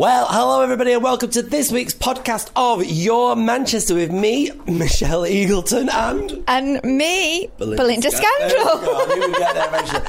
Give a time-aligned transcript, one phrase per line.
[0.00, 5.24] Well, hello everybody, and welcome to this week's podcast of Your Manchester with me, Michelle
[5.24, 8.80] Eagleton, and And me, Belinda, Sca- There we Scandal.
[8.80, 10.00] go, I knew we'd get there eventually.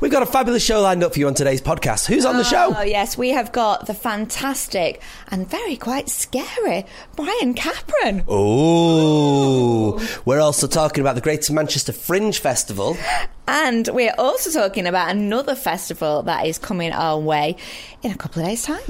[0.00, 2.06] We've got a fabulous show lined up for you on today's podcast.
[2.06, 2.74] Who's on the oh, show?
[2.78, 8.24] Oh, yes, we have got the fantastic and very quite scary Brian Capron.
[8.26, 12.96] Oh, we're also talking about the Greater Manchester Fringe Festival.
[13.46, 17.56] And we're also talking about another festival that is coming our way
[18.02, 18.80] in a couple of days' time.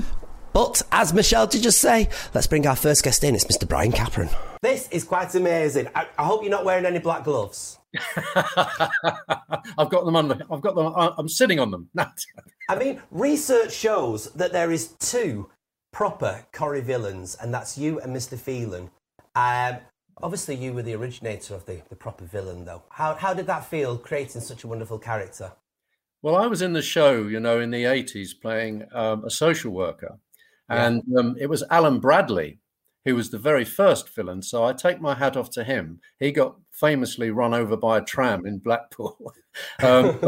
[0.57, 3.34] But as Michelle did just say, let's bring our first guest in.
[3.34, 3.69] It's Mr.
[3.69, 4.30] Brian Capron.
[4.62, 5.87] This is quite amazing.
[5.95, 7.78] I, I hope you're not wearing any black gloves.
[8.27, 10.33] I've got them on.
[10.50, 10.95] I've got them.
[10.97, 11.91] I- I'm sitting on them.
[12.70, 15.50] I mean, research shows that there is two
[15.92, 18.38] proper Corrie villains, and that's you and Mr.
[18.38, 18.88] Phelan.
[19.34, 19.77] Um,
[20.23, 22.83] obviously, you were the originator of the, the proper villain, though.
[22.88, 25.52] How, how did that feel, creating such a wonderful character?
[26.23, 29.70] well, I was in the show, you know, in the '80s, playing um, a social
[29.70, 30.19] worker,
[30.69, 32.59] and um, it was Alan Bradley
[33.06, 34.42] who was the very first villain.
[34.42, 36.00] So I take my hat off to him.
[36.19, 39.33] He got famously run over by a tram in Blackpool.
[39.83, 40.19] um,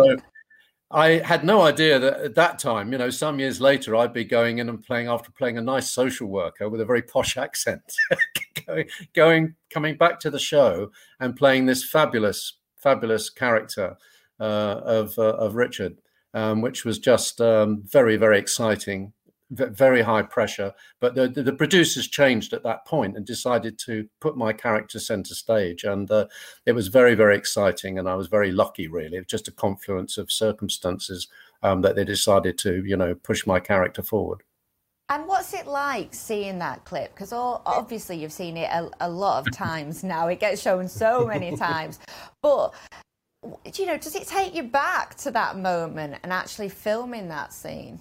[0.92, 4.24] I had no idea that at that time, you know, some years later, I'd be
[4.24, 7.82] going in and playing after playing a nice social worker with a very posh accent,
[8.66, 13.96] going, going, coming back to the show and playing this fabulous, fabulous character
[14.38, 16.00] uh, of uh, of Richard,
[16.32, 19.12] um, which was just um, very, very exciting,
[19.50, 20.74] very high pressure.
[21.00, 24.98] But the, the, the producers changed at that point and decided to put my character
[24.98, 26.26] center stage, and uh,
[26.66, 27.98] it was very, very exciting.
[27.98, 29.16] And I was very lucky, really.
[29.16, 31.28] It was just a confluence of circumstances
[31.62, 34.42] um, that they decided to, you know, push my character forward.
[35.10, 37.14] And what's it like seeing that clip?
[37.14, 40.28] Because obviously you've seen it a, a lot of times now.
[40.28, 41.98] It gets shown so many times.
[42.42, 42.74] But,
[43.74, 48.00] you know, does it take you back to that moment and actually filming that scene?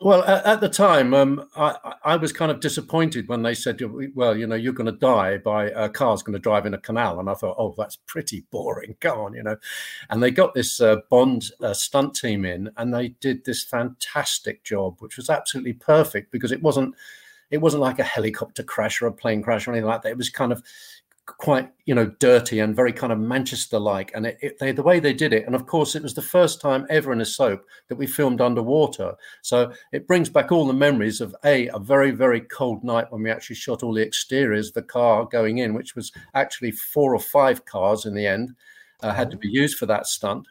[0.00, 3.82] Well, at, the time, um, I, I was kind of disappointed when they said,
[4.14, 6.78] "Well, you know, you're going to die by a car's going to drive in a
[6.78, 8.96] canal," and I thought, "Oh, that's pretty boring.
[9.00, 9.56] Go on, you know."
[10.08, 14.64] And they got this uh, Bond uh, stunt team in, and they did this fantastic
[14.64, 16.94] job, which was absolutely perfect because it wasn't
[17.50, 20.10] it wasn't like a helicopter crash or a plane crash or anything like that.
[20.12, 20.62] It was kind of
[21.26, 24.82] quite you know dirty and very kind of Manchester like and it, it, they, the
[24.82, 27.24] way they did it and of course it was the first time ever in a
[27.24, 29.14] soap that we filmed underwater.
[29.42, 33.22] So it brings back all the memories of a a very very cold night when
[33.22, 37.20] we actually shot all the exteriors the car going in which was actually four or
[37.20, 38.54] five cars in the end
[39.02, 40.46] uh, had to be used for that stunt.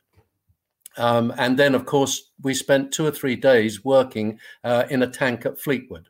[0.97, 5.07] Um, and then of course we spent two or three days working uh, in a
[5.07, 6.09] tank at Fleetwood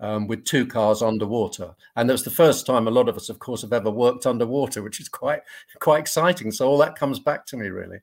[0.00, 1.74] um, with two cars underwater.
[1.96, 4.26] And that was the first time a lot of us, of course, have ever worked
[4.26, 5.42] underwater, which is quite
[5.78, 6.50] quite exciting.
[6.50, 8.00] So all that comes back to me really.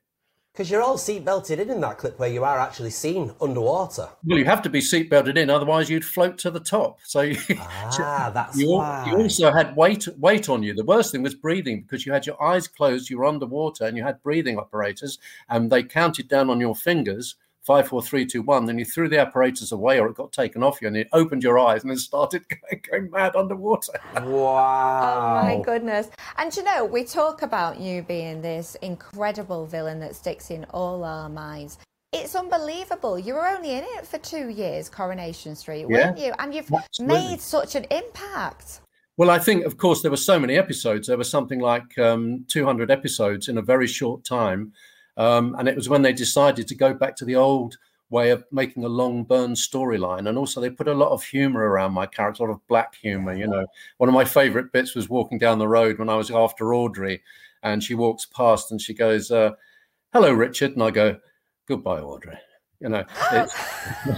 [0.58, 4.08] Because you're all seat belted in in that clip where you are actually seen underwater.
[4.24, 6.98] Well, you have to be seat belted in, otherwise you'd float to the top.
[7.04, 9.06] So you, Ah, that's you, why.
[9.08, 10.74] you also had weight weight on you.
[10.74, 13.96] The worst thing was breathing because you had your eyes closed, you were underwater, and
[13.96, 17.36] you had breathing operators, and they counted down on your fingers.
[17.68, 18.64] Five, four, three, two, one.
[18.64, 21.42] Then you threw the apparatus away, or it got taken off you, and it opened
[21.42, 23.92] your eyes and then started going, going mad underwater.
[24.14, 25.42] Wow.
[25.42, 26.08] Oh my goodness.
[26.38, 31.04] And you know, we talk about you being this incredible villain that sticks in all
[31.04, 31.76] our minds.
[32.10, 33.18] It's unbelievable.
[33.18, 36.32] You were only in it for two years, Coronation Street, weren't Yeah, you?
[36.38, 37.16] And you've absolutely.
[37.18, 38.80] made such an impact.
[39.18, 41.08] Well, I think, of course, there were so many episodes.
[41.08, 44.72] There were something like um, 200 episodes in a very short time.
[45.18, 47.76] Um, and it was when they decided to go back to the old
[48.08, 50.28] way of making a long burn storyline.
[50.28, 52.94] And also, they put a lot of humor around my character, a lot of black
[52.94, 53.34] humor.
[53.34, 53.66] You know,
[53.98, 57.22] one of my favorite bits was walking down the road when I was after Audrey,
[57.62, 59.50] and she walks past and she goes, uh,
[60.12, 60.72] Hello, Richard.
[60.72, 61.18] And I go,
[61.66, 62.38] Goodbye, Audrey.
[62.80, 63.56] You know, it's,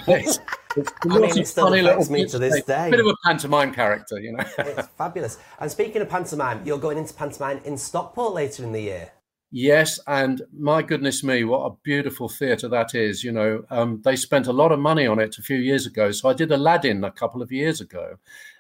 [0.06, 0.38] it's,
[0.76, 2.90] it's I mean, it still funny affects little me to this day.
[2.90, 4.44] Bit of a pantomime character, you know.
[4.58, 5.38] It's fabulous.
[5.58, 9.12] And speaking of pantomime, you're going into pantomime in Stockport later in the year.
[9.52, 13.24] Yes, and my goodness me, what a beautiful theatre that is.
[13.24, 16.12] You know, um, they spent a lot of money on it a few years ago.
[16.12, 18.14] So I did Aladdin a couple of years ago,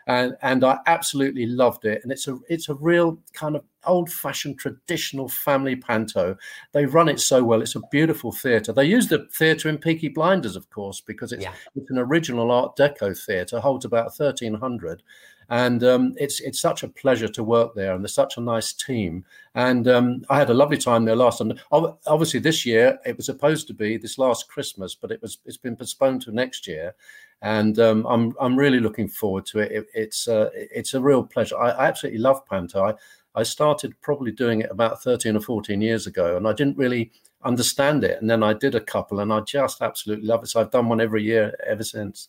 [0.08, 2.00] and and I absolutely loved it.
[2.02, 6.36] And it's a it's a real kind of old-fashioned traditional family panto.
[6.72, 7.62] They run it so well.
[7.62, 8.72] It's a beautiful theatre.
[8.72, 11.54] They use the theatre in Peaky Blinders, of course, because it's Yeah.
[11.76, 15.04] it's an original Art Deco theatre, holds about thirteen hundred
[15.50, 18.72] and um, it's it's such a pleasure to work there, and they're such a nice
[18.72, 19.24] team.
[19.56, 21.52] And um, I had a lovely time there last time.
[21.72, 25.56] Obviously, this year it was supposed to be this last Christmas, but it was it's
[25.56, 26.94] been postponed to next year.
[27.42, 29.72] And um, I'm I'm really looking forward to it.
[29.72, 31.58] it it's uh, it's a real pleasure.
[31.58, 32.84] I, I absolutely love Panto.
[32.84, 32.94] I,
[33.34, 37.10] I started probably doing it about 13 or 14 years ago, and I didn't really
[37.44, 38.20] understand it.
[38.20, 40.48] And then I did a couple, and I just absolutely love it.
[40.48, 42.28] So I've done one every year ever since.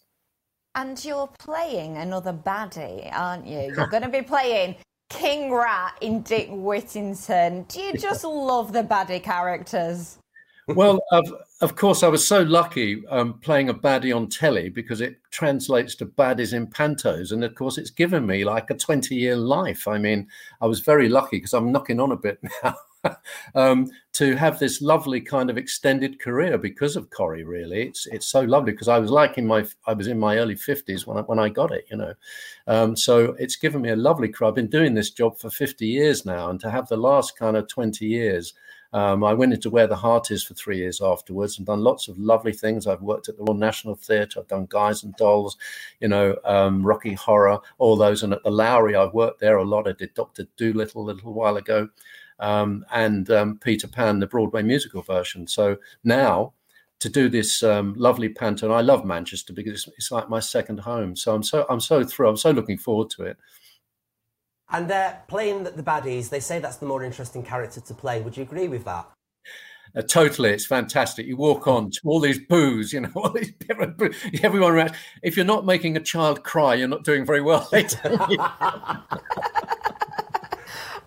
[0.76, 3.74] And you're playing another baddie, aren't you?
[3.76, 4.76] You're going to be playing
[5.10, 7.64] King Rat in Dick Whittington.
[7.64, 10.18] Do you just love the baddie characters?
[10.68, 15.02] well, of, of course, I was so lucky um, playing a baddie on telly because
[15.02, 17.32] it translates to baddies in pantos.
[17.32, 19.88] And of course, it's given me like a 20 year life.
[19.88, 20.28] I mean,
[20.62, 22.76] I was very lucky because I'm knocking on a bit now.
[23.56, 27.44] um, to have this lovely kind of extended career because of Corrie.
[27.44, 30.38] Really, it's it's so lovely because I was like in my I was in my
[30.38, 32.14] early fifties when I, when I got it, you know.
[32.68, 34.50] Um, so it's given me a lovely career.
[34.50, 37.58] I've been doing this job for fifty years now, and to have the last kind
[37.58, 38.54] of twenty years
[38.94, 42.08] um, I went into Where the Heart Is for three years afterwards and done lots
[42.08, 42.88] of lovely things.
[42.88, 44.40] I've worked at the Royal National Theatre.
[44.40, 45.58] I've done Guys and Dolls,
[46.02, 48.24] you know, um, Rocky Horror, all those.
[48.24, 49.88] And at the Lowry, I've worked there a lot.
[49.88, 51.88] I did Doctor Dolittle a little while ago,
[52.42, 55.48] um, and um, Peter Pan, the Broadway musical version.
[55.48, 56.54] So now
[57.00, 60.40] to do this um, lovely panto, and I love Manchester because it's, it's like my
[60.40, 61.16] second home.
[61.16, 62.32] So I'm so I'm so thrilled.
[62.32, 63.38] I'm so looking forward to it.
[64.72, 66.30] And they're playing the baddies.
[66.30, 68.22] They say that's the more interesting character to play.
[68.22, 69.10] Would you agree with that?
[69.94, 71.26] Uh, totally, it's fantastic.
[71.26, 73.52] You walk on to all these boos, you know, all these
[74.44, 74.94] everyone around.
[75.22, 77.70] If you're not making a child cry, you're not doing very well.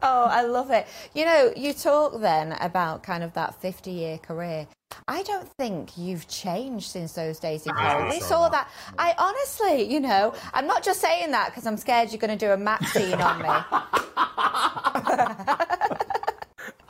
[0.06, 0.86] Oh, I love it.
[1.14, 4.66] You know, you talk then about kind of that 50 year career.
[5.08, 7.74] I don't think you've changed since those days in
[8.10, 8.68] They saw that.
[8.98, 12.46] I honestly, you know, I'm not just saying that because I'm scared you're going to
[12.46, 13.48] do a Matt scene on me.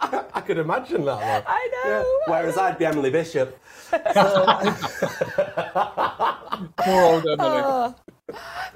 [0.00, 1.20] I could imagine that.
[1.20, 1.44] Though.
[1.50, 1.90] I know.
[1.90, 2.32] Yeah.
[2.32, 3.58] Whereas I'd be Emily Bishop.
[6.76, 7.36] Poor old Emily.
[7.40, 7.94] Oh.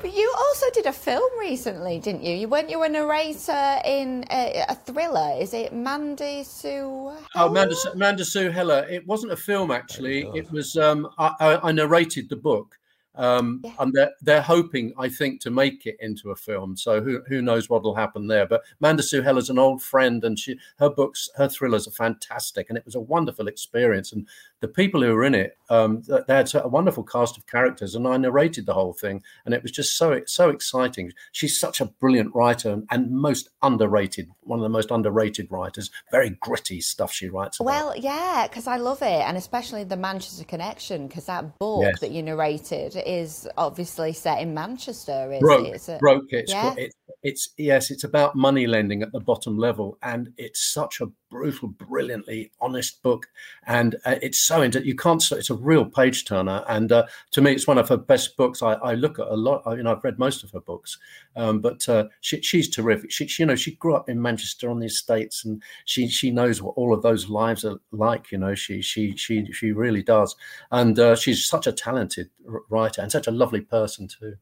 [0.00, 2.34] But you also did a film recently, didn't you?
[2.34, 5.34] You weren't you a narrator in a, a thriller?
[5.40, 7.08] Is it Mandy Sue?
[7.08, 7.18] Heller?
[7.34, 8.86] Oh, Mandy, Mandy Sue Heller.
[8.88, 10.24] It wasn't a film actually.
[10.24, 10.76] Oh, it was.
[10.76, 12.78] Um, I, I, I narrated the book.
[13.16, 13.72] Um, yeah.
[13.80, 16.76] And they're, they're hoping, I think, to make it into a film.
[16.76, 18.46] So who who knows what will happen there?
[18.46, 22.78] But Mandasue Heller's an old friend, and she her books, her thrillers are fantastic, and
[22.78, 24.12] it was a wonderful experience.
[24.12, 24.28] And
[24.60, 28.06] the people who were in it, um, they had a wonderful cast of characters, and
[28.06, 31.12] I narrated the whole thing, and it was just so so exciting.
[31.32, 35.90] She's such a brilliant writer and, and most underrated, one of the most underrated writers.
[36.10, 37.60] Very gritty stuff she writes.
[37.60, 37.66] About.
[37.66, 42.00] Well, yeah, because I love it, and especially the Manchester connection, because that book yes.
[42.00, 45.32] that you narrated is obviously set in Manchester.
[45.32, 46.32] Is broke, it's a, broke.
[46.32, 46.74] It's, yeah?
[46.76, 51.08] it's it's yes, it's about money lending at the bottom level, and it's such a
[51.30, 53.26] brutal, brilliantly honest book,
[53.66, 55.24] and uh, it's so into you can't.
[55.32, 58.62] It's a real page turner, and uh, to me, it's one of her best books.
[58.62, 59.62] I, I look at a lot.
[59.66, 60.96] You know, I've read most of her books,
[61.34, 63.10] um, but uh, she, she's terrific.
[63.10, 66.30] She, she, you know, she grew up in Manchester on the estates, and she she
[66.30, 68.30] knows what all of those lives are like.
[68.30, 70.36] You know, she she she she really does,
[70.70, 72.30] and uh, she's such a talented
[72.70, 74.36] writer and such a lovely person too.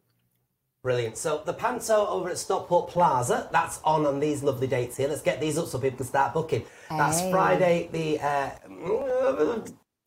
[0.86, 1.16] Brilliant.
[1.16, 5.08] So the panto over at Stockport Plaza, that's on on these lovely dates here.
[5.08, 6.64] Let's get these up so people can start booking.
[6.88, 7.30] That's hey.
[7.32, 8.50] Friday, the uh,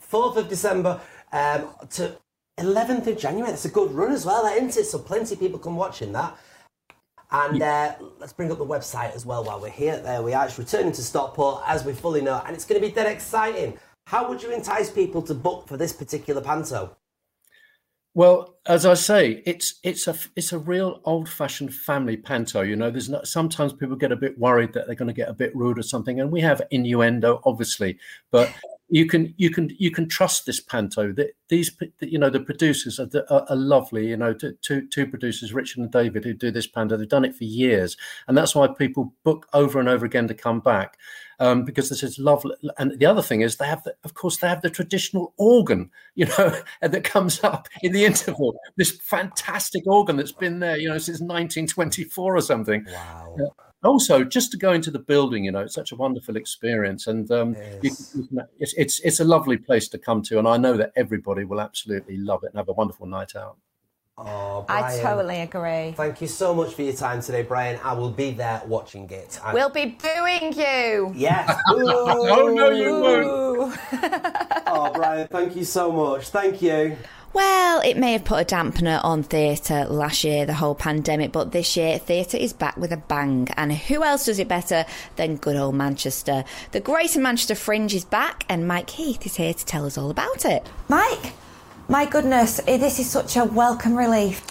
[0.09, 1.01] 4th of December
[1.33, 2.15] um, to
[2.57, 3.51] 11th of January.
[3.51, 4.85] That's a good run as well, isn't it?
[4.85, 6.37] So plenty of people come watching that.
[7.29, 9.99] And uh, let's bring up the website as well while we're here.
[9.99, 10.45] There we are.
[10.45, 13.77] It's returning to Stockport, as we fully know, and it's going to be dead exciting.
[14.07, 16.95] How would you entice people to book for this particular panto?
[18.15, 22.61] Well, as I say, it's it's a it's a real old-fashioned family panto.
[22.61, 25.29] You know, there's not, sometimes people get a bit worried that they're going to get
[25.29, 27.97] a bit rude or something, and we have innuendo, obviously,
[28.31, 28.51] but
[28.89, 31.11] you can you can you can trust this panto.
[31.13, 34.07] That these you know the producers are, are, are lovely.
[34.07, 36.97] You know, two two producers, Richard and David, who do this panto.
[36.97, 37.95] They've done it for years,
[38.27, 40.97] and that's why people book over and over again to come back
[41.39, 42.55] um, because this is lovely.
[42.77, 45.89] And the other thing is they have, the, of course, they have the traditional organ,
[46.15, 48.59] you know, that comes up in the interval.
[48.77, 52.85] This fantastic organ that's been there, you know, since 1924 or something.
[52.87, 53.35] Wow.
[53.39, 57.07] Uh, also just to go into the building you know it's such a wonderful experience
[57.07, 58.13] and um, yes.
[58.13, 60.91] you, you it's, it's it's a lovely place to come to and i know that
[60.97, 63.55] everybody will absolutely love it and have a wonderful night out
[64.25, 65.91] Oh, Brian, I totally agree.
[65.93, 67.79] Thank you so much for your time today, Brian.
[67.83, 69.39] I will be there watching it.
[69.43, 69.53] And...
[69.53, 71.13] We'll be booing you.
[71.15, 71.57] Yes.
[71.69, 73.79] oh, no, you won't.
[74.67, 76.29] oh, Brian, thank you so much.
[76.29, 76.97] Thank you.
[77.31, 81.51] Well, it may have put a dampener on theatre last year, the whole pandemic, but
[81.51, 83.47] this year theatre is back with a bang.
[83.55, 84.85] And who else does it better
[85.15, 86.43] than good old Manchester?
[86.71, 90.09] The Greater Manchester Fringe is back, and Mike Heath is here to tell us all
[90.09, 90.67] about it.
[90.87, 91.33] Mike!
[91.89, 94.45] My goodness, eh, this is such a welcome relief.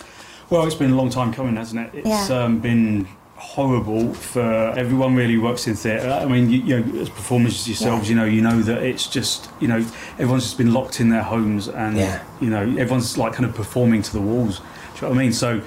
[0.50, 2.00] Well, it's been a long time coming, hasn't it?
[2.00, 2.42] It's yeah.
[2.44, 6.10] um, been horrible for everyone really who works in theatre.
[6.10, 8.16] I mean, you, you, know, as performers yourselves, yeah.
[8.16, 11.22] you know, you know that it's just, you know, everyone's just been locked in their
[11.22, 12.24] homes, and yeah.
[12.40, 15.22] you know, everyone's like kind of performing to the walls Do you know what I
[15.22, 15.32] mean?
[15.32, 15.62] So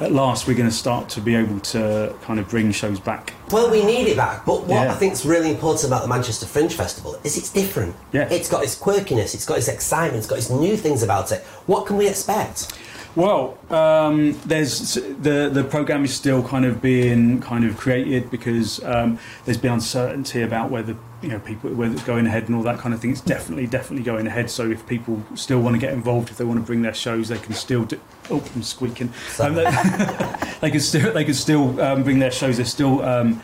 [0.00, 3.32] at last we're going to start to be able to kind of bring shows back.
[3.50, 4.92] Well, we need it back, but what Yeah.
[4.92, 7.94] I think is really important about the Manchester Fringe Festival is it's different.
[8.12, 8.28] Yeah.
[8.30, 11.42] It's got its quirkiness, it's got its excitement, it's got its new things about it.
[11.66, 12.72] What can we expect?
[13.14, 18.82] Well, um, there's the the program is still kind of being kind of created because
[18.84, 22.62] um, there's been uncertainty about whether you know people whether it's going ahead and all
[22.62, 23.10] that kind of thing.
[23.10, 24.50] It's definitely definitely going ahead.
[24.50, 27.28] So if people still want to get involved, if they want to bring their shows,
[27.28, 28.00] they can still do.
[28.30, 29.12] Oh, I'm squeaking.
[29.38, 29.64] Um, they,
[30.60, 32.56] they can still they can still um, bring their shows.
[32.56, 33.02] They're still.
[33.02, 33.42] Um,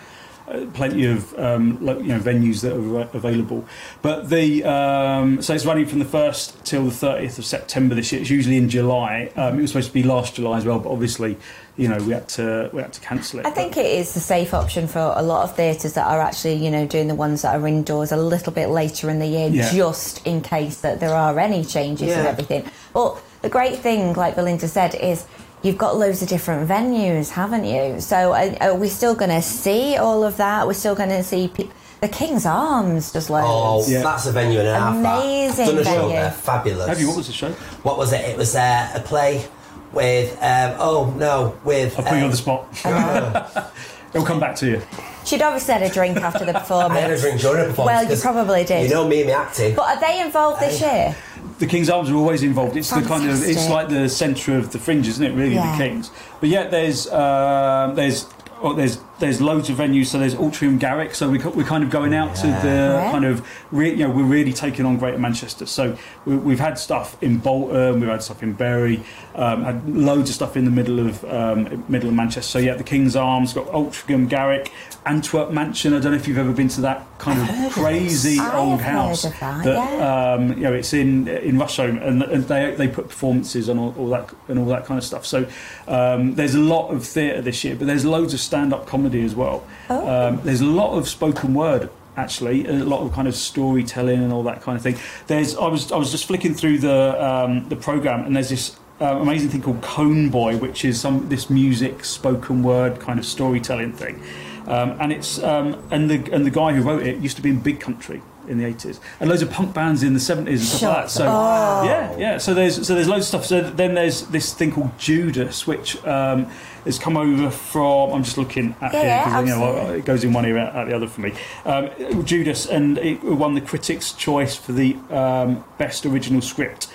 [0.75, 3.65] plenty of um, you know venues that are available.
[4.03, 8.13] But the um, so it's running from the first till the thirtieth of September this
[8.13, 8.21] year.
[8.21, 9.31] It's usually in July.
[9.37, 11.37] Um, it was supposed to be last July as well, but obviously,
[11.77, 13.47] you know, we had to we had to cancel it.
[13.47, 16.55] I think it is the safe option for a lot of theatres that are actually,
[16.55, 19.49] you know, doing the ones that are indoors a little bit later in the year,
[19.49, 19.71] Yeah.
[19.73, 22.65] just in case that there are any changes and everything.
[22.95, 25.25] But the great thing, like Belinda said, is
[25.63, 28.01] you've got loads of different venues, haven't you?
[28.01, 30.67] So are, are we still going to see all of that?
[30.67, 31.69] We're still going to see pe-
[32.01, 33.47] the King's Arms, just loads.
[33.49, 34.03] Oh, Yeah.
[34.03, 34.95] that's a venue and a half.
[34.97, 36.09] Amazing I've done a show venue.
[36.17, 36.87] there, fabulous.
[36.89, 37.09] Have you?
[37.09, 37.51] What was the show?
[37.83, 38.21] What was it?
[38.21, 39.45] It was uh, a play
[39.93, 40.33] with.
[40.41, 41.99] Um, oh no, with.
[41.99, 43.73] I'll put you um, on the spot.
[44.15, 44.83] It'll come back to you.
[45.27, 46.93] She'd obviously had a drink after the performance.
[46.97, 48.03] I had a drink during a performance.
[48.09, 48.85] Well, you probably did.
[48.89, 49.75] You know me and my acting.
[49.77, 51.15] But are they involved this year?
[51.59, 52.77] The King's Arms are always involved.
[52.77, 55.35] It's the kind of it's like the centre of the fringe, isn't it?
[55.35, 55.73] Really, Yeah.
[55.77, 56.11] the Kings.
[56.41, 58.27] But yet there's um, there's
[58.63, 60.07] oh, there's there's loads of venues.
[60.07, 61.15] So there's Altrincham Garrick.
[61.15, 63.11] So we, we're kind of going out to the Yeah.
[63.11, 65.67] kind of re, you know we're really taking on Greater Manchester.
[65.67, 69.03] So we, we've had stuff in Bolton, we've had stuff in Bury,
[69.35, 72.49] um, had loads of stuff in the middle of um, middle of Manchester.
[72.49, 74.73] So yeah, the King's Arms, got Altrincham Garrick,
[75.07, 75.95] Antwerp Mansion.
[75.95, 78.41] I don't know if you've ever been to that kind of of crazy this.
[78.41, 80.35] I old house of that, yeah.
[80.35, 83.95] um, you know, it's in in Rusholme, and, and they they put performances on all,
[83.99, 85.27] all that and all that kind of stuff.
[85.27, 85.47] So
[85.89, 89.08] um, there's a lot of theatre this year, but there's loads of stand up comedy
[89.15, 89.67] as well.
[89.91, 90.29] Oh.
[90.29, 91.91] Um, there's a lot of spoken word.
[92.17, 94.99] Actually, a lot of kind of storytelling and all that kind of thing.
[95.29, 98.77] There's, I was, I was just flicking through the um, the program, and there's this
[99.01, 103.25] uh, amazing thing called Cone Boy, which is some this music, spoken word kind of
[103.25, 104.21] storytelling thing.
[104.67, 107.51] Um, and it's um, and the and the guy who wrote it used to be
[107.51, 110.69] in Big Country in the eighties, and loads of punk bands in the seventies and
[110.69, 111.11] stuff like that.
[111.11, 112.39] So Shut yeah, yeah.
[112.39, 113.47] So there's so there's loads of stuff.
[113.47, 116.47] So then there's this thing called Judas, which um,
[116.85, 118.13] has come over from.
[118.13, 120.59] I'm just looking at Yeah, here yeah, because you know it goes in one ear
[120.59, 121.35] out, out the other for me.
[121.65, 126.89] Um, Judas, and it won the Critics' Choice for the um, best original script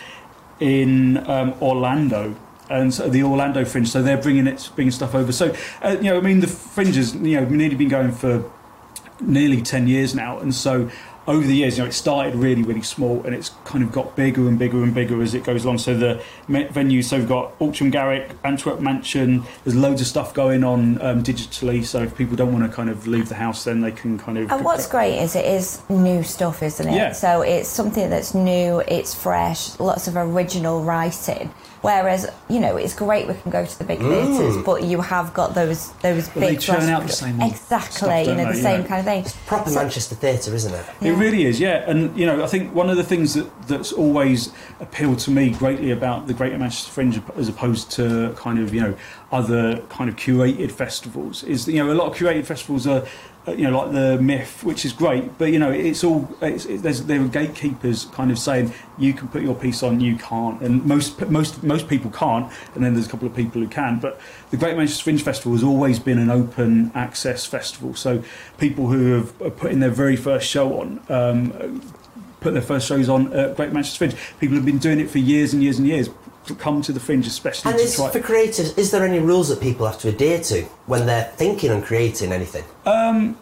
[0.60, 2.36] in um, Orlando.
[2.69, 5.31] And so the Orlando Fringe, so they're bringing it, bringing stuff over.
[5.31, 8.50] So, uh, you know, I mean, the Fringe has you know, nearly been going for
[9.19, 10.89] nearly 10 years now and so
[11.25, 14.13] over the years you know it started really really small and it's kind of got
[14.15, 17.27] bigger and bigger and bigger as it goes along so the me- venues so we've
[17.30, 22.15] got Altrincham Garrick Antwerp Mansion there's loads of stuff going on um, digitally so if
[22.18, 24.65] people don't want to kind of leave the house then they can kind of And
[24.65, 26.94] what's great is it is new stuff, isn't it?
[26.96, 27.12] Yeah.
[27.13, 31.53] So it's something that's new, it's fresh, lots of original writing.
[31.82, 35.34] Whereas, you know, it's great we can go to the big theatres, but you have
[35.34, 38.56] got those those Well, they big churn out the same exactly, stuff, you know, the
[38.58, 38.88] You same know.
[38.88, 39.24] kind of thing.
[39.25, 40.86] It's Proper So- Manchester theatre, isn't it?
[41.01, 41.89] It really is, yeah.
[41.89, 45.50] And you know, I think one of the things that that's always appealed to me
[45.50, 48.96] greatly about the Greater Manchester Fringe, as opposed to kind of you know
[49.32, 53.03] other kind of curated festivals, is you know a lot of curated festivals are.
[53.46, 56.65] uh, You know, like the MIF, which is great, but you know, it's all it's,
[56.65, 60.15] it, there's, there are gatekeepers kind of saying you can put your piece on, you
[60.15, 63.67] can't, and most most most people can't, and then there's a couple of people who
[63.67, 64.00] can.
[64.00, 64.13] But
[64.51, 68.24] the Great Manchester Fringe Festival has always been an open access festival, so
[68.58, 71.82] people who have are putting their very first show on um,
[72.43, 74.15] put their first shows on at Great Manchester Fringe.
[74.39, 76.09] People have been doing it for years and years and years.
[76.59, 78.09] Come to the Fringe, especially And to is, try.
[78.12, 81.71] for creators, is there any rules that people have to adhere to when they're thinking
[81.71, 82.65] and creating anything?
[82.85, 83.38] Um,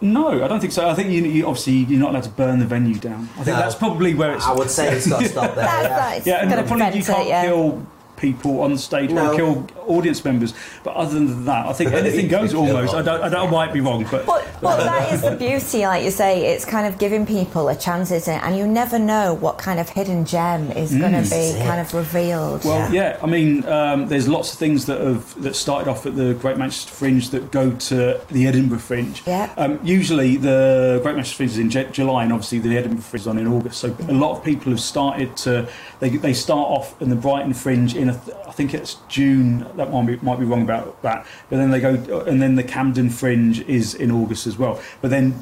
[0.00, 0.88] no, I don't think so.
[0.88, 3.28] I think you, you obviously you're not allowed to burn the venue down.
[3.38, 3.56] I think No.
[3.58, 4.44] that's probably where it's.
[4.46, 5.64] I would say it's got to stop there.
[5.64, 5.98] Yeah.
[5.98, 6.16] right.
[6.18, 7.44] It's yeah, and gonna probably you prevent can't it, yeah.
[7.44, 7.86] kill
[8.16, 9.32] people on stage No.
[9.32, 10.54] or kill audience members.
[10.82, 12.94] But other than that, I think anything goes almost.
[12.94, 15.82] I don't, I don't, I might be wrong, but But, but that is the beauty,
[15.86, 18.42] like you say, it's kind of giving people a chance, isn't it?
[18.42, 21.92] And you never know what kind of hidden gem is going to be kind of
[21.92, 22.60] revealed.
[22.62, 22.64] Mm.
[22.64, 23.18] Well, yeah.
[23.22, 26.56] I mean, um, there's lots of things that have that started off at the Great
[26.56, 29.22] Manchester Fringe that go to the Edinburgh Fringe.
[29.26, 29.52] Yeah.
[29.56, 33.20] Um, usually, the Great Manchester Fringe is in J- July, and obviously the Edinburgh Fringe
[33.22, 33.78] is on in August.
[33.80, 35.68] So a lot of people have started to
[36.00, 39.66] they, they start off in the Brighton Fringe in think it's June.
[39.76, 41.26] That might be might be wrong about that.
[41.50, 41.94] But then they go,
[42.26, 44.80] and then the Camden Fringe is in August as well.
[45.00, 45.38] But then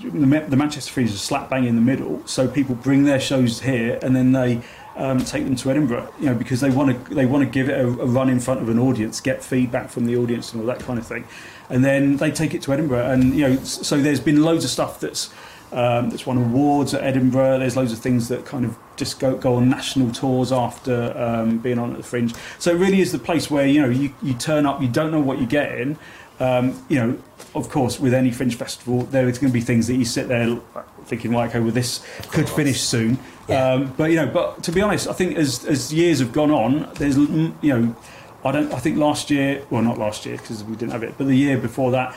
[0.00, 2.26] the Manchester Fringe is slap bang in the middle.
[2.26, 4.62] So people bring their shows here, and then they
[4.96, 7.68] um, take them to Edinburgh, you know, because they want to they want to give
[7.68, 10.62] it a, a, run in front of an audience, get feedback from the audience, and
[10.62, 11.26] all that kind of thing,
[11.68, 14.70] and then they take it to Edinburgh, and you know, so there's been loads of
[14.70, 15.30] stuff that's
[15.72, 17.58] um, that's won awards at Edinburgh.
[17.58, 21.58] There's loads of things that kind of just go, go on national tours after um,
[21.58, 22.34] being on at the Fringe.
[22.58, 25.10] So it really is the place where you know you, you turn up, you don't
[25.10, 25.98] know what you're getting.
[26.38, 27.18] Um, you know,
[27.54, 30.28] of course, with any Fringe festival, there is going to be things that you sit
[30.28, 30.58] there
[31.06, 33.18] thinking, like, okay, well, this could finish soon.
[33.48, 33.72] Yeah.
[33.72, 36.50] Um, but you know, but to be honest, I think as as years have gone
[36.50, 37.96] on, there's you know,
[38.44, 38.72] I don't.
[38.72, 41.36] I think last year, well, not last year because we didn't have it, but the
[41.36, 42.14] year before that,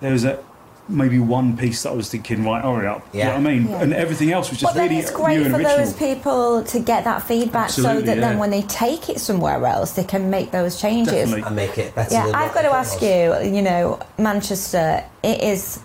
[0.00, 0.42] there was a
[0.88, 3.06] maybe one piece that I was thinking, right, hurry up.
[3.12, 3.18] Yeah.
[3.18, 3.68] You know what I mean?
[3.68, 3.82] Yeah.
[3.82, 5.76] And everything else was just but really then it's great for original.
[5.76, 8.28] those people to get that feedback Absolutely, so that yeah.
[8.28, 11.12] then when they take it somewhere else, they can make those changes.
[11.12, 11.42] Definitely.
[11.42, 12.14] And make it better.
[12.14, 15.80] Yeah, I've got to ask you, you know, Manchester, it is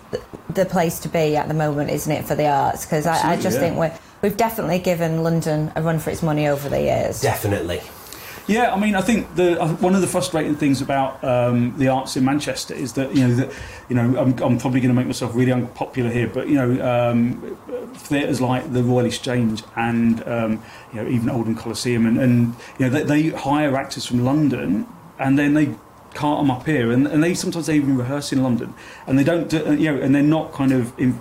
[0.50, 2.84] the place to be at the moment, isn't it, for the arts?
[2.84, 6.48] Because I, I, just think we're, we've definitely given London a run for its money
[6.48, 7.20] over the years.
[7.20, 7.82] Definitely.
[8.46, 11.88] Yeah, I mean, I think the uh, one of the frustrating things about um, the
[11.88, 13.52] arts in Manchester is that you know that
[13.88, 16.70] you know I'm, I'm probably going to make myself really unpopular here, but you know
[16.84, 17.56] um,
[17.94, 22.86] theatres like the Royal Exchange and um, you know even Oldham Coliseum and, and you
[22.86, 24.86] know they, they hire actors from London
[25.18, 25.74] and then they
[26.12, 28.74] cart them up here and, and they sometimes they even rehearse in London
[29.06, 31.18] and they don't do, you know and they're not kind of in,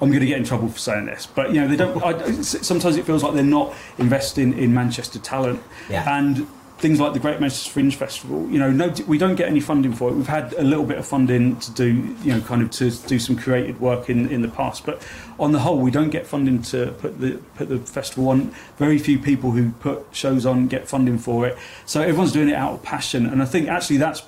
[0.00, 2.02] I'm going to get in trouble for saying this, but you know they don't.
[2.02, 6.18] I, sometimes it feels like they're not investing in Manchester talent, yeah.
[6.18, 6.46] and
[6.78, 8.46] things like the Great Manchester Fringe Festival.
[8.50, 10.14] You know, no, we don't get any funding for it.
[10.14, 13.18] We've had a little bit of funding to do, you know, kind of to do
[13.18, 15.02] some creative work in in the past, but
[15.38, 18.54] on the whole, we don't get funding to put the put the festival on.
[18.76, 22.54] Very few people who put shows on get funding for it, so everyone's doing it
[22.54, 24.20] out of passion, and I think actually that's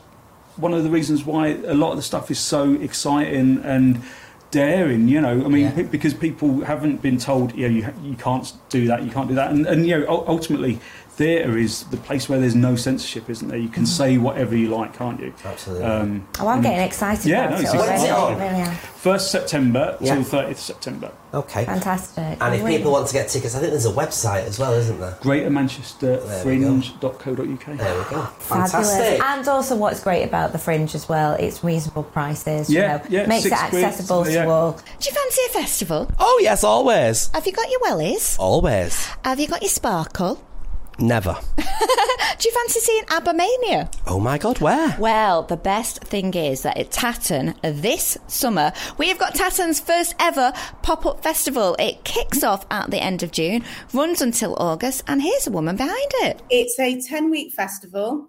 [0.57, 4.03] one of the reasons why a lot of the stuff is so exciting and
[4.51, 5.45] daring, you know.
[5.45, 5.83] I mean, yeah.
[5.83, 9.35] because people haven't been told, you know, you, you can't do that, you can't do
[9.35, 10.79] that, and, and you know, ultimately,
[11.19, 13.59] theatre is the place where there's no censorship, isn't there?
[13.59, 13.89] You can mm.
[13.89, 15.35] say whatever you like, can't you?
[15.45, 15.85] Absolutely.
[15.85, 17.77] Um, oh, I'm getting excited yeah, about no, it.
[17.77, 18.39] When's it on?
[18.39, 20.15] Really First September yeah.
[20.15, 21.13] till 30th September.
[21.35, 21.65] Okay.
[21.65, 22.39] Fantastic.
[22.41, 25.01] And if people want to get tickets, I think there's a website as well, isn't
[25.01, 25.19] there?
[25.21, 26.19] Greater Manchester
[27.79, 28.23] There we go.
[28.39, 29.21] Fantastic.
[29.21, 32.71] And also, what's great about the Fringe as well, it's reasonable prices.
[32.71, 33.27] Yeah, you know, yeah.
[33.27, 34.45] Makes it accessible quid, yeah.
[34.45, 34.73] to all.
[34.73, 36.11] Do you fancy a festival?
[36.21, 37.29] Oh, yes, always.
[37.35, 38.39] Have you got your wellies?
[38.39, 39.05] Always.
[39.25, 40.41] Have you got your sparkle?
[40.99, 41.37] Never.
[41.57, 43.93] Do you fancy seeing ABBAMANIA?
[44.07, 44.97] Oh my God, where?
[44.99, 50.15] Well, the best thing is that at Tatton this summer, we have got Tatton's first
[50.19, 51.77] ever pop up festival.
[51.79, 55.77] It kicks off at the end of June, runs until August, and here's a woman
[55.77, 56.43] behind it.
[56.51, 58.29] It's a 10 week festival.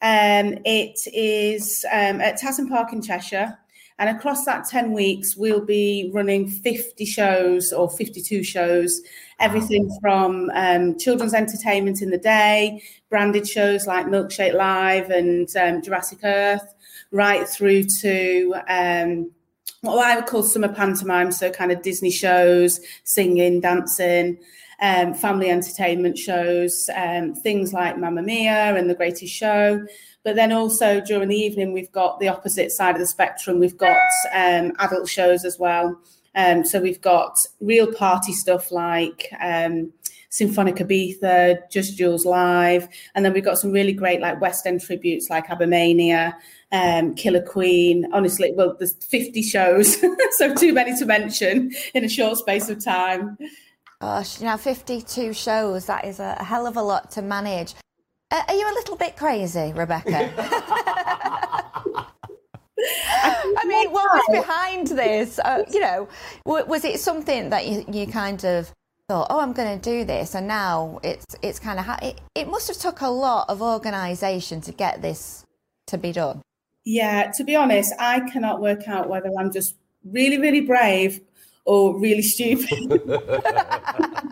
[0.00, 3.58] Um, it is um, at Tatton Park in Cheshire.
[3.98, 9.00] And across that 10 weeks, we'll be running 50 shows or 52 shows,
[9.40, 12.80] everything from um, children's entertainment in the day,
[13.10, 16.74] branded shows like Milkshake Live and um, Jurassic Earth,
[17.10, 19.32] right through to um,
[19.80, 24.38] what I would call summer pantomime, so kind of Disney shows, singing, dancing.
[24.80, 29.84] Um, family entertainment shows, um, things like Mamma Mia and The Greatest Show,
[30.28, 33.58] but then also during the evening, we've got the opposite side of the spectrum.
[33.58, 33.96] We've got
[34.34, 35.98] um, adult shows as well.
[36.34, 39.90] Um, so we've got real party stuff like um,
[40.28, 44.82] Symphonic Ibiza, Just Jules Live, and then we've got some really great like West End
[44.82, 46.34] tributes like ABBAMANIA,
[46.72, 48.06] um, Killer Queen.
[48.12, 49.96] Honestly, well, there's 50 shows,
[50.32, 53.38] so too many to mention in a short space of time.
[54.02, 57.74] Gosh, you know, 52 shows, that is a hell of a lot to manage.
[58.30, 60.30] Uh, are you a little bit crazy, Rebecca?
[62.80, 65.38] I mean, what was behind this?
[65.38, 66.08] Uh, you know,
[66.44, 68.72] was it something that you, you kind of
[69.08, 72.20] thought, oh, I'm going to do this, and now it's it's kind of ha- it,
[72.34, 75.46] it must have took a lot of organisation to get this
[75.86, 76.42] to be done.
[76.84, 81.20] Yeah, to be honest, I cannot work out whether I'm just really, really brave
[81.68, 82.68] or really stupid.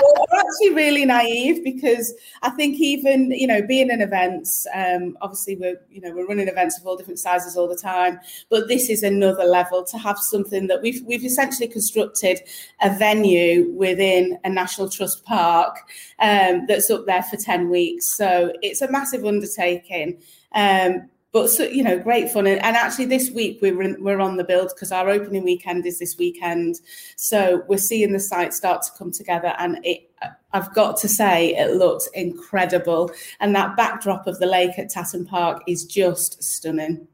[0.00, 5.56] Or actually really naive because I think even you know being in events um, obviously
[5.56, 8.88] we're you know we're running events of all different sizes all the time but this
[8.88, 12.40] is another level to have something that we've we've essentially constructed
[12.80, 15.76] a venue within a national trust park
[16.20, 18.16] um, that's up there for 10 weeks.
[18.16, 20.20] So it's a massive undertaking.
[20.54, 22.46] Um, but so, you know, great fun.
[22.46, 25.86] And, and actually, this week we're in, we're on the build because our opening weekend
[25.86, 26.80] is this weekend.
[27.16, 30.10] So we're seeing the site start to come together, and it.
[30.52, 35.26] I've got to say, it looks incredible, and that backdrop of the lake at Tatton
[35.26, 37.06] Park is just stunning.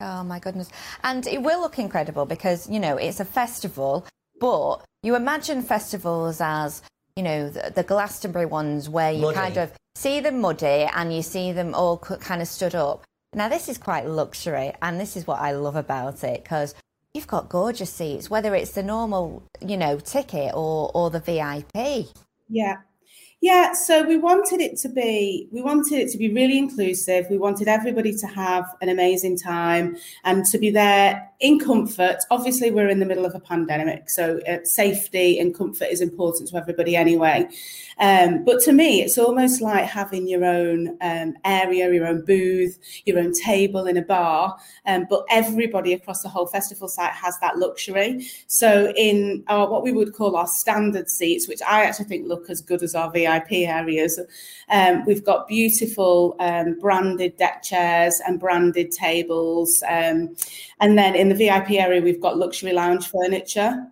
[0.00, 0.70] Oh my goodness!
[1.04, 4.06] And it will look incredible because you know it's a festival,
[4.40, 6.82] but you imagine festivals as
[7.16, 9.34] you know, the, the Glastonbury ones where you Muddy.
[9.34, 13.04] kind of see them muddy and you see them all kind of stood up.
[13.32, 16.74] Now, this is quite luxury, and this is what I love about it because
[17.14, 22.08] you've got gorgeous seats, whether it's the normal, you know, ticket or, or the VIP.
[22.48, 22.78] Yeah.
[23.42, 27.24] Yeah, so we wanted it to be we wanted it to be really inclusive.
[27.30, 32.18] We wanted everybody to have an amazing time and to be there in comfort.
[32.30, 36.50] Obviously, we're in the middle of a pandemic, so uh, safety and comfort is important
[36.50, 37.48] to everybody anyway.
[37.98, 42.78] Um, but to me, it's almost like having your own um, area, your own booth,
[43.06, 44.58] your own table in a bar.
[44.84, 48.26] Um, but everybody across the whole festival site has that luxury.
[48.48, 52.50] So in our, what we would call our standard seats, which I actually think look
[52.50, 54.20] as good as our VIP areas,
[54.70, 59.82] um, we've got beautiful um, branded deck chairs and branded tables.
[59.88, 60.36] Um,
[60.80, 63.86] and then in the VIP area, we've got luxury lounge furniture.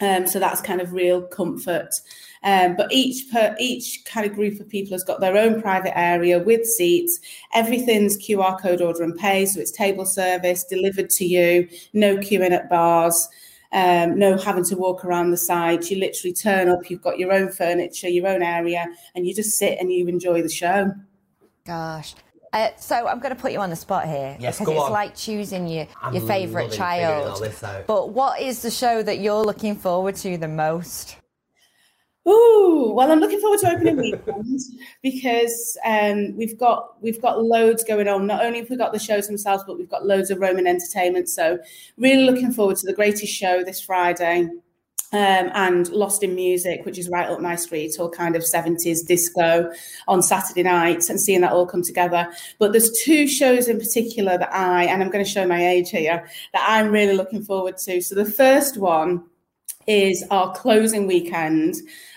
[0.00, 1.94] Um, so that's kind of real comfort.
[2.42, 5.96] Um, but each per each kind of group of people has got their own private
[5.98, 7.20] area with seats.
[7.52, 11.68] Everything's QR code order and pay, so it's table service delivered to you.
[11.92, 13.28] No queuing at bars.
[13.72, 15.90] Um, no having to walk around the sides.
[15.90, 16.90] You literally turn up.
[16.90, 20.42] You've got your own furniture, your own area, and you just sit and you enjoy
[20.42, 20.92] the show.
[21.64, 22.14] Gosh.
[22.52, 24.86] Uh, so I'm going to put you on the spot here Yes, because go it's
[24.86, 24.92] on.
[24.92, 26.86] like choosing your, I'm your favourite loving all
[27.36, 27.42] child.
[27.44, 27.86] this out.
[27.86, 31.16] But what is the show that you're looking forward to the most?
[32.28, 34.60] Ooh, well, I'm looking forward to opening weekend
[35.02, 38.26] because um, we've got we've got loads going on.
[38.26, 41.30] Not only have we got the shows themselves, but we've got loads of Roman entertainment.
[41.30, 41.58] So,
[41.96, 44.48] really looking forward to the greatest show this Friday.
[45.12, 49.04] Um, and Lost in Music, which is right up my street, all kind of 70s
[49.04, 49.72] disco
[50.06, 52.30] on Saturday nights, and seeing that all come together.
[52.60, 55.90] But there's two shows in particular that I, and I'm going to show my age
[55.90, 58.00] here, that I'm really looking forward to.
[58.00, 59.24] So the first one
[59.88, 61.74] is our closing weekend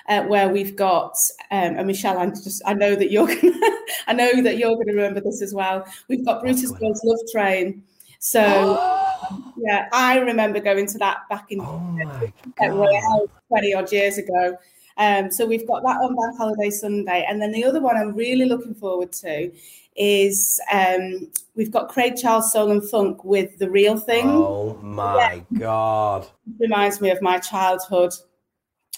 [0.10, 1.16] uh, where we've got
[1.52, 3.70] um, and Michelle I just I know that you're gonna
[4.08, 5.86] I know that you're going to remember this as well.
[6.10, 7.84] We've got Brutus Gold's Love Train.
[8.20, 8.42] So
[9.58, 12.78] yeah I remember going to that back in Oh my at god!
[12.78, 14.58] Royale 20 odd years ago.
[14.98, 17.26] Um, so we've got that on Bank Holiday Sunday.
[17.28, 19.52] And then the other one I'm really looking forward to
[19.96, 24.28] is um, we've got Craig Charles Soul and Funk with The Real Thing.
[24.28, 26.28] Oh my god!
[26.60, 28.14] reminds me of my childhood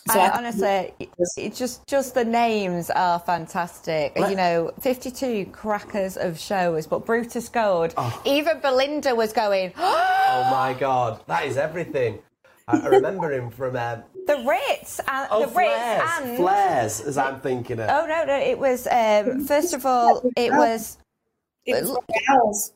[0.07, 0.93] so I, I- honestly,
[1.37, 4.13] it's just just the names are fantastic.
[4.17, 7.93] Let- you know, 52 crackers of shows, but Brutus Gold.
[7.97, 8.21] Oh.
[8.25, 11.21] Even Belinda was going, Oh my god!
[11.27, 12.19] That is everything.
[12.67, 17.01] I, I remember him from um, the Ritz, and oh the Ritz flares, and flares,
[17.01, 17.89] as I'm thinking of.
[17.89, 20.97] oh no, no, it was um, first of all, it was
[21.65, 21.97] it was
[22.29, 22.73] Royales.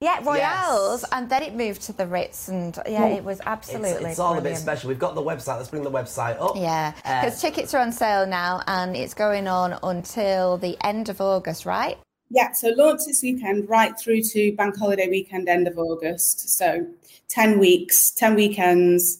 [0.00, 1.10] Yeah Royales, Yes.
[1.12, 4.10] and then it moved to the Ritz, and yeah, it was absolutely.
[4.10, 4.88] it's all a bit special.
[4.88, 5.56] We've got the website.
[5.56, 6.56] Let's bring the website up.
[6.56, 11.08] Yeah, Uh, because tickets are on sale now, and it's going on until the end
[11.08, 11.98] of August, right?
[12.30, 16.50] Yeah, so launch this weekend right through to bank holiday weekend, end of August.
[16.56, 16.86] So
[17.30, 19.18] 10 weeks, 10 weekends.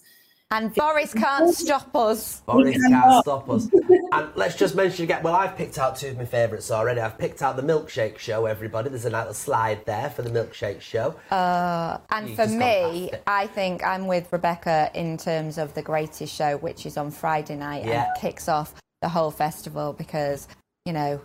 [0.51, 2.41] And Boris can't stop us.
[2.41, 3.69] Boris can't stop us.
[4.13, 5.23] and let's just mention again.
[5.23, 7.01] Well, I've picked out two of my favourites already.
[7.01, 8.47] I've picked out the milkshake show.
[8.47, 11.15] Everybody, there's a little slide there for the milkshake show.
[11.31, 13.11] Uh, and You've for me.
[13.27, 17.57] I think I'm with Rebecca in terms of the greatest show, which is on Friday
[17.57, 18.07] night Yeah.
[18.07, 20.49] and kicks off the whole festival because,
[20.87, 21.21] you know,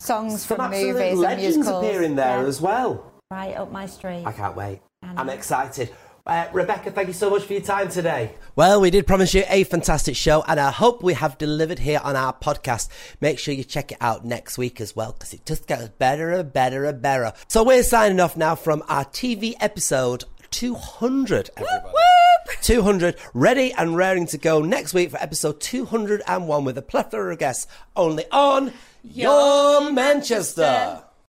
[0.00, 1.84] songs Some from movies and legends musicals.
[1.84, 3.12] appearing there yeah, as well.
[3.30, 4.24] right up my street.
[4.26, 4.80] I can't wait.
[5.04, 5.90] I I'm excited.
[6.26, 8.32] Uh, Rebecca, thank you so much for your time today.
[8.56, 12.00] Well, we did promise you a fantastic show, and I hope we have delivered here
[12.02, 12.88] on our podcast.
[13.20, 16.32] Make sure you check it out next week as well, because it just gets better
[16.32, 17.32] and better and better.
[17.46, 21.92] So we're signing off now from our TV episode 200, everybody.
[22.62, 27.38] 200, ready and raring to go next week for episode 201 with a plethora of
[27.38, 28.72] guests, only on
[29.04, 31.04] Your Manchester.